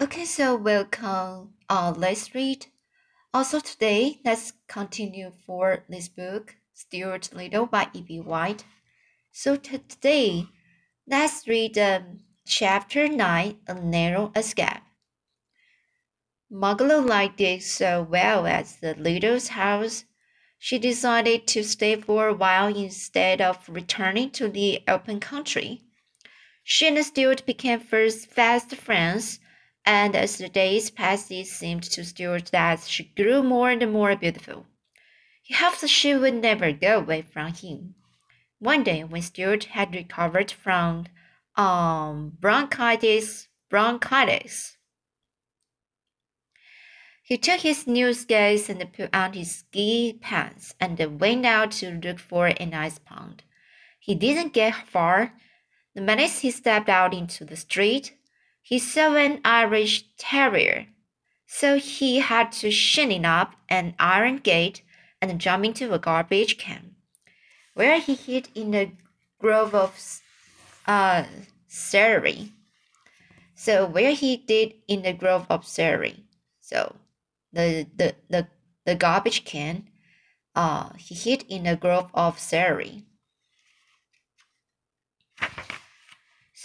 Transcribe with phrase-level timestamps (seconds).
[0.00, 1.54] Okay, so welcome.
[1.68, 2.66] Uh, let's read.
[3.34, 8.20] Also today, let's continue for this book, Stuart Little by E.B.
[8.20, 8.64] White.
[9.32, 10.46] So today,
[11.08, 14.84] let's read um, chapter 9, A Narrow Escape.
[16.48, 20.04] Margaret liked it so well at the Little's house,
[20.60, 25.80] she decided to stay for a while instead of returning to the open country.
[26.62, 29.40] She and Stuart became first fast friends
[29.84, 34.14] and as the days passed, it seemed to Stuart that she grew more and more
[34.16, 34.66] beautiful.
[35.42, 37.94] He hoped she would never go away from him.
[38.58, 41.06] One day, when Stuart had recovered from
[41.56, 44.76] um, bronchitis, bronchitis,
[47.22, 51.90] he took his new skates and put on his ski pants and went out to
[51.90, 53.42] look for an ice pond.
[54.00, 55.34] He didn't get far.
[55.94, 58.17] The minute he stepped out into the street,
[58.68, 60.88] he saw an Irish terrier,
[61.46, 64.82] so he had to shin up an iron gate
[65.22, 66.94] and jump into a garbage can,
[67.72, 68.92] where he hid in a
[69.40, 70.20] grove of
[70.86, 71.24] uh,
[71.66, 72.52] celery.
[73.54, 76.24] So where he did in the grove of celery.
[76.60, 76.96] So
[77.50, 78.48] the the the,
[78.84, 79.88] the garbage can,
[80.54, 83.04] uh, he hid in a grove of celery.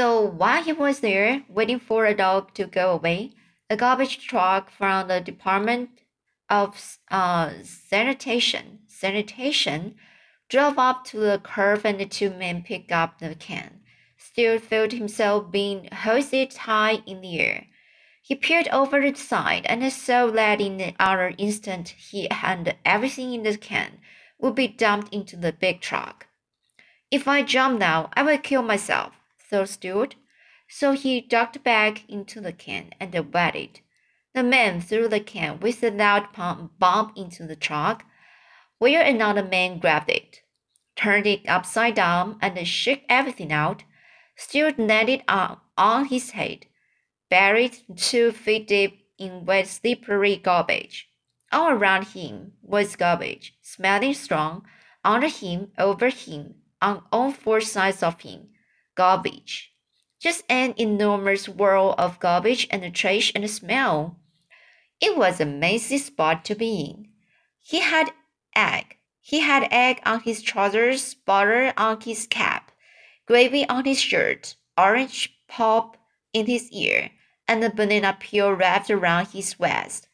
[0.00, 3.32] So while he was there, waiting for a dog to go away,
[3.68, 5.90] a garbage truck from the Department
[6.48, 9.96] of uh, Sanitation, Sanitation
[10.48, 13.80] drove up to the curb and the two men picked up the can.
[14.16, 17.66] Stuart felt himself being hoisted high in the air.
[18.22, 23.42] He peered over the side and saw that in another instant he and everything in
[23.42, 23.98] the can
[24.38, 26.26] would be dumped into the big truck.
[27.10, 29.19] If I jump now, I will kill myself
[29.66, 30.14] Stuart.
[30.68, 33.80] So he ducked back into the can and waited.
[34.34, 36.28] The man threw the can with a loud
[36.78, 38.04] bump into the truck,
[38.78, 40.42] where another man grabbed it,
[40.94, 43.82] turned it upside down, and shook everything out.
[44.36, 46.66] Stuart landed on, on his head,
[47.28, 51.08] buried two feet deep in wet, slippery garbage.
[51.50, 54.64] All around him was garbage, smelling strong,
[55.04, 58.50] under him, over him, on all four sides of him
[59.00, 59.72] garbage.
[60.20, 64.18] Just an enormous whirl of garbage and trash and smell.
[65.00, 67.08] It was a messy spot to be in.
[67.58, 68.10] He had
[68.54, 68.98] egg.
[69.22, 72.72] He had egg on his trousers, butter on his cap,
[73.24, 75.96] gravy on his shirt, orange pulp
[76.34, 77.10] in his ear,
[77.48, 80.08] and a banana peel wrapped around his waist.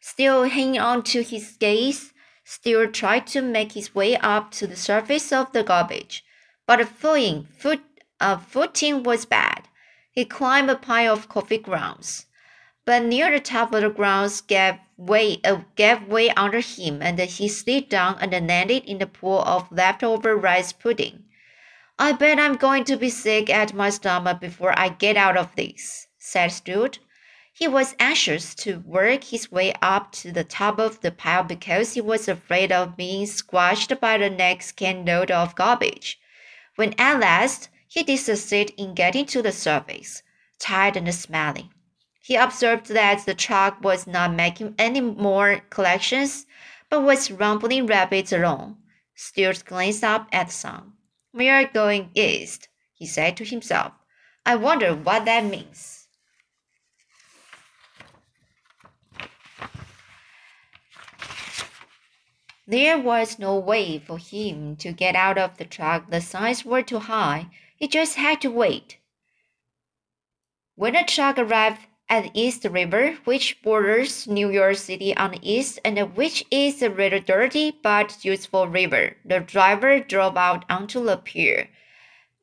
[0.00, 2.12] Still hanging on to his skates,
[2.42, 6.24] Stuart tried to make his way up to the surface of the garbage
[6.70, 7.80] but footing, foot,
[8.20, 9.66] uh, footing was bad.
[10.12, 12.26] He climbed a pile of coffee grounds,
[12.84, 17.18] but near the top of the grounds gave way, uh, gave way under him, and
[17.18, 21.24] he slid down and landed in the pool of leftover rice pudding.
[21.98, 25.56] I bet I'm going to be sick at my stomach before I get out of
[25.56, 27.00] this, said Stuart.
[27.52, 31.94] He was anxious to work his way up to the top of the pile because
[31.94, 36.20] he was afraid of being squashed by the next can load of garbage.
[36.76, 40.22] When at last he did succeed in getting to the surface,
[40.58, 41.70] tired and smelling,
[42.22, 46.46] he observed that the truck was not making any more collections,
[46.88, 48.78] but was rumbling rapidly along.
[49.14, 50.92] Stuart glanced up at the sun.
[51.32, 53.92] We are going east, he said to himself.
[54.46, 55.99] I wonder what that means.
[62.70, 66.08] There was no way for him to get out of the truck.
[66.08, 67.48] The signs were too high.
[67.74, 68.98] He just had to wait.
[70.76, 75.80] When the truck arrived at East River, which borders New York City on the east
[75.84, 81.16] and which is a rather dirty but useful river, the driver drove out onto the
[81.16, 81.70] pier,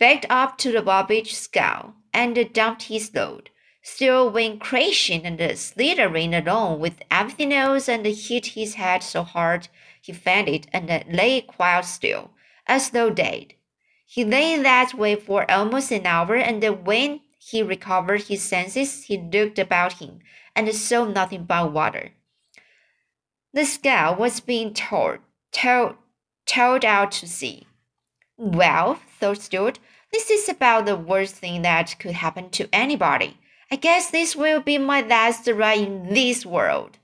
[0.00, 3.50] backed up to the garbage scow, and dumped his load.
[3.88, 9.68] Stuart went crashing and slithering along with everything else and hit his head so hard
[10.02, 12.32] he fainted and lay quite still,
[12.66, 13.54] as though dead.
[14.04, 19.04] He lay in that way for almost an hour, and when he recovered his senses,
[19.04, 20.18] he looked about him
[20.56, 22.10] and saw nothing but water.
[23.52, 25.20] The scow was being towed,
[25.52, 25.94] towed,
[26.44, 27.68] towed out to sea.
[28.36, 29.78] Well, thought Stuart,
[30.12, 33.38] this is about the worst thing that could happen to anybody.
[33.70, 36.98] I guess this will be my last ride in this world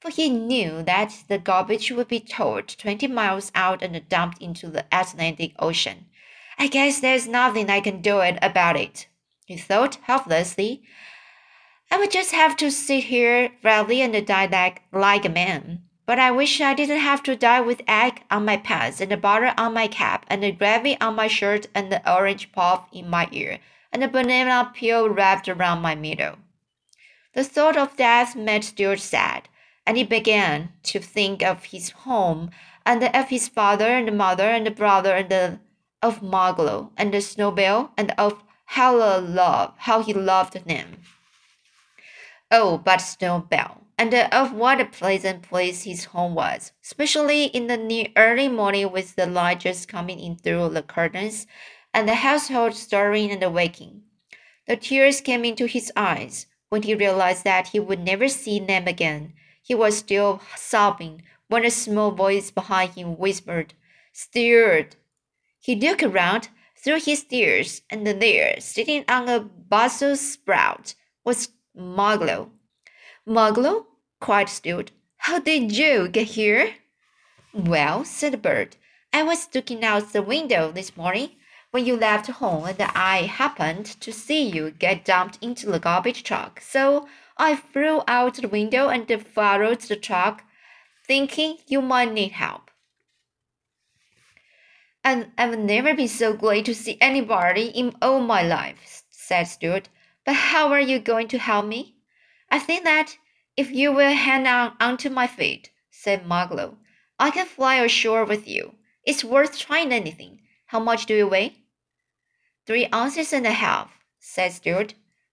[0.00, 4.68] for he knew that the garbage would be towed 20 miles out and dumped into
[4.68, 6.06] the Atlantic Ocean.
[6.58, 9.08] I guess there's nothing I can do about it,
[9.46, 10.82] he thought helplessly.
[11.90, 15.82] I would just have to sit here bravely and die like, like a man.
[16.06, 19.52] But I wish I didn't have to die with egg on my pants and butter
[19.58, 23.28] on my cap and the gravy on my shirt and the orange puff in my
[23.32, 23.58] ear
[23.98, 26.36] and the banana peel wrapped around my middle.
[27.34, 29.48] The thought of death made Stuart sad,
[29.84, 32.50] and he began to think of his home
[32.86, 35.58] and of his father and mother and the brother and the,
[36.00, 40.98] of Margalo and the Snowbell and of how love how he loved them.
[42.52, 47.66] Oh, but Snowbell, and uh, of what a pleasant place his home was, especially in
[47.66, 51.48] the early morning with the light just coming in through the curtains,
[51.98, 54.02] and the household stirring and waking.
[54.68, 58.86] The tears came into his eyes when he realized that he would never see them
[58.86, 59.32] again.
[59.60, 63.74] He was still sobbing when a small voice behind him whispered,
[64.12, 64.94] Stuart.
[65.58, 72.50] He looked around through his tears, and there, sitting on a Brussels sprout, was Margalo.
[73.26, 73.86] Margalo,
[74.20, 76.74] cried Stuart, how did you get here?
[77.52, 78.76] Well, said the bird,
[79.12, 81.30] I was looking out the window this morning
[81.70, 86.22] when you left home and I happened to see you get dumped into the garbage
[86.24, 86.60] truck.
[86.60, 90.44] So I flew out the window and followed the truck,
[91.06, 92.70] thinking you might need help.
[95.04, 99.88] And I've never been so glad to see anybody in all my life, said Stuart.
[100.24, 101.96] But how are you going to help me?
[102.50, 103.16] I think that
[103.56, 106.76] if you will hang on onto my feet, said Margalo,
[107.18, 108.74] I can fly ashore with you.
[109.04, 110.40] It's worth trying anything.
[110.68, 111.56] How much do you weigh?
[112.66, 114.92] Three ounces and a half, said Stuart.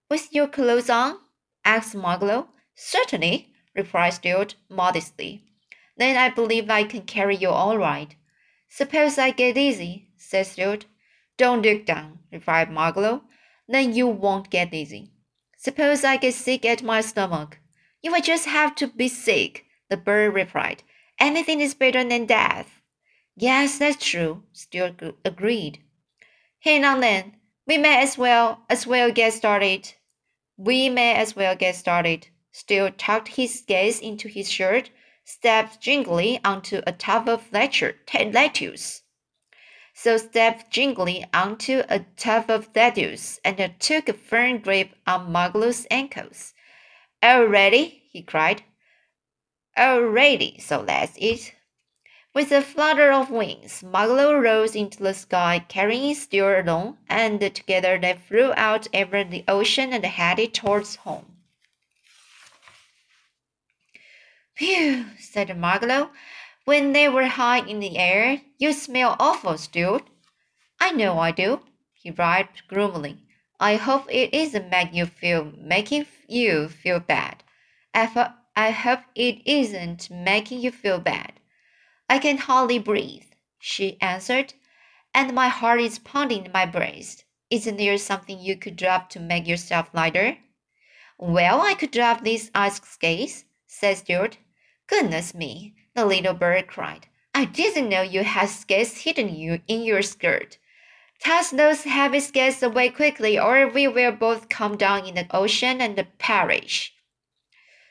[0.09, 1.17] With your clothes on?
[1.65, 2.47] asked Margalo.
[2.73, 5.43] Certainly, replied Stuart modestly.
[5.97, 8.15] Then I believe I can carry you all right.
[8.69, 10.85] Suppose I get dizzy, said Stuart.
[11.37, 13.23] Don't look down, replied Margalo.
[13.67, 15.11] Then you won't get dizzy.
[15.57, 17.59] Suppose I get sick at my stomach.
[18.01, 20.83] You will just have to be sick, the bird replied.
[21.19, 22.74] Anything is better than death.
[23.35, 25.79] Yes, that's true, Stuart agreed.
[26.59, 27.35] Hang on then.
[27.67, 29.93] We may as well as well get started.
[30.57, 32.27] We may as well get started.
[32.51, 34.89] Stuart tucked his gaze into his shirt,
[35.25, 39.01] stepped gingerly onto a tub of lettuce
[39.97, 45.87] so stepped gingerly onto a tub of lettuce and took a firm grip on Margalo's
[45.89, 46.53] ankles.
[47.23, 48.03] All ready?
[48.11, 48.63] he cried.
[49.77, 51.55] All ready, so let's eat.
[52.35, 57.97] With a flutter of wings, Margalo rose into the sky, carrying Stuart along, and together
[57.97, 61.37] they flew out over the ocean and headed towards home.
[64.53, 66.09] Phew, said Margalo.
[66.65, 70.03] When they were high in the air, you smell awful, Stuart.
[70.77, 71.61] I know I do,
[71.93, 73.17] he replied gloomily.
[73.61, 77.43] I hope it isn't making you feel making you feel bad.
[77.93, 81.34] I, I hope it isn't making you feel bad.
[82.07, 83.25] I can hardly breathe,
[83.59, 84.53] she answered,
[85.13, 87.25] and my heart is pounding in my breast.
[87.49, 90.37] Isn't there something you could drop to make yourself lighter?
[91.17, 94.37] Well, I could drop these ice skates, said Stuart.
[94.87, 97.07] Goodness me, the little bird cried.
[97.33, 100.57] I didn't know you had skates hidden you in your skirt.
[101.19, 105.81] Toss those heavy skates away quickly, or we will both come down in the ocean
[105.81, 106.93] and perish.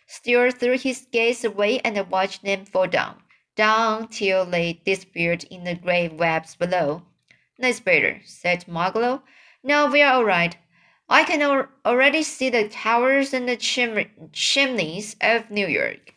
[0.06, 3.23] Stuart threw his skates away and watched them fall down,
[3.56, 7.02] down till they disappeared in the gray webs below.
[7.58, 9.22] That's better, said Margalo.
[9.62, 10.56] Now we are all right.
[11.08, 16.14] I can al already see the towers and the chim chimneys of New York.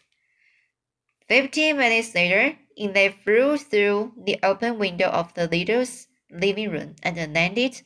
[1.27, 6.96] Fifteen minutes later, in they flew through the open window of the Littles' living room
[7.03, 7.82] and landed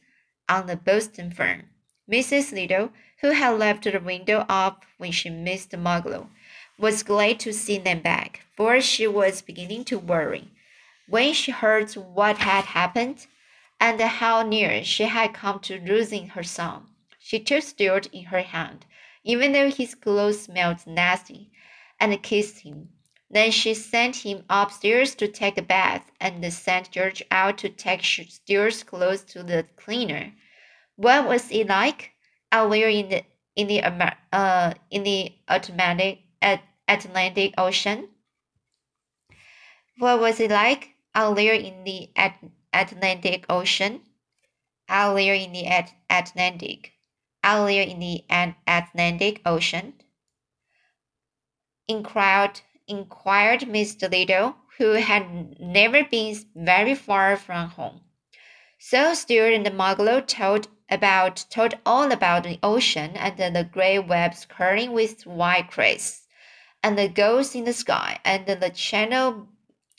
[0.48, 1.70] on the Boston fern.
[2.12, 2.52] Mrs.
[2.52, 2.92] Little,
[3.22, 6.30] who had left the window up when she missed Margalo,
[6.82, 10.52] was glad to see them back, for she was beginning to worry.
[11.08, 13.28] When she heard what had happened
[13.80, 16.88] and how near she had come to losing her son,
[17.20, 18.86] she took Stuart in her hand,
[19.24, 21.52] even though his clothes smelled nasty,
[22.00, 22.90] and kissed him.
[23.30, 28.04] Then she sent him upstairs to take a bath and sent George out to take
[28.04, 30.34] Stuart's clothes to the cleaner.
[30.96, 32.12] What was it like
[32.52, 33.24] there in the
[33.56, 33.84] in the
[34.34, 36.20] uh in the Atlantic
[36.92, 38.10] Atlantic Ocean?
[39.98, 42.36] What was it like out there in the At
[42.74, 44.02] Atlantic Ocean?
[44.90, 46.92] Out there in the At Atlantic,
[47.44, 49.94] out there in the At Atlantic Ocean.
[51.88, 54.12] Inquired inquired Mr.
[54.12, 58.02] Little, who had never been very far from home.
[58.80, 64.46] So Stuart and Margalo told about told all about the ocean and the gray webs
[64.46, 66.21] curling with white crests,
[66.84, 69.48] and the gulls in the sky, and then the channel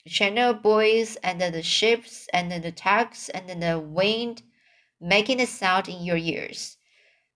[0.05, 4.41] channel buoys, and the ships, and then the tugs, and then the wind
[4.99, 6.77] making a sound in your ears.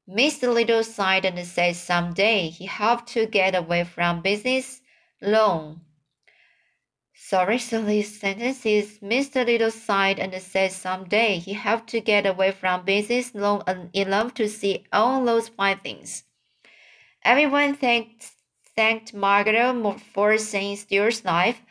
[0.09, 0.53] Mr.
[0.53, 4.81] Little sighed and said someday he hoped to get away from business
[5.21, 5.81] long.
[7.13, 9.45] Sorry, so this sentence is Mr.
[9.45, 14.47] Little sighed and said someday he hoped to get away from business long enough to
[14.47, 16.23] see all those fine things.
[17.23, 18.31] Everyone thanked
[18.77, 21.61] thanked Margaret for seeing Stuart's life,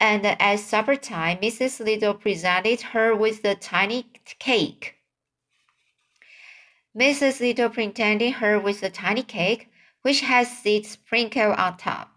[0.00, 1.78] and at supper time, Mrs.
[1.78, 4.06] Little presented her with a tiny
[4.40, 4.96] cake.
[6.98, 7.40] Mrs.
[7.40, 9.68] Little presented her with a tiny cake,
[10.02, 12.10] which had seeds sprinkled on top.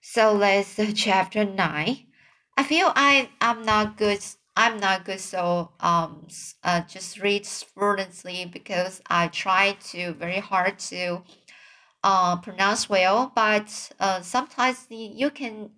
[0.00, 0.62] So uh,
[0.94, 2.06] chapter nine.
[2.56, 4.20] I feel I I'm not good.
[4.56, 5.20] I'm not good.
[5.20, 6.28] So um
[6.62, 11.22] uh, just read fluently because I try to very hard to
[12.04, 15.70] uh pronounce well, but uh sometimes you can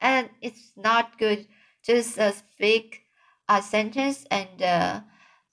[0.00, 1.46] and it's not good.
[1.84, 3.02] Just uh, speak
[3.48, 5.00] a sentence and uh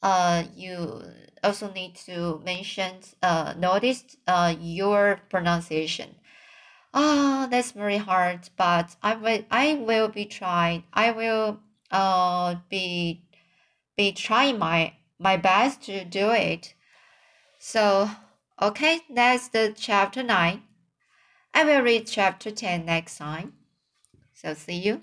[0.04, 1.04] uh you
[1.44, 6.16] also need to mention uh notice uh your pronunciation.
[6.94, 10.84] Oh that's very hard but i will i will be trying.
[10.94, 11.60] I will
[11.92, 13.24] uh be
[13.98, 16.74] be trying my my best to do it.
[17.60, 18.10] So
[18.62, 20.62] okay that's the chapter 9
[21.54, 23.54] i will read chapter 10 next time.
[24.34, 25.02] So see you